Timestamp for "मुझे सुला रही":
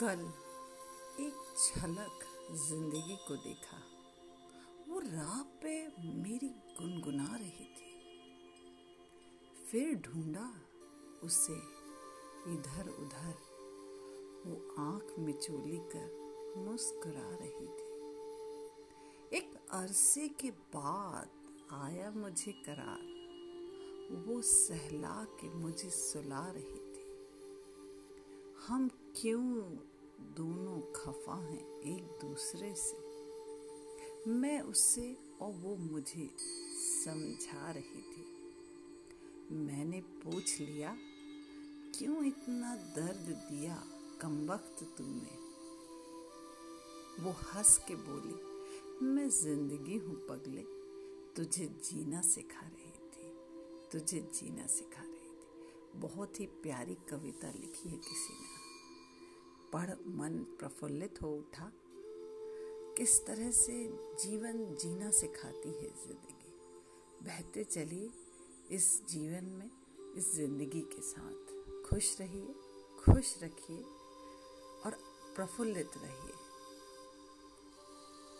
25.54-26.78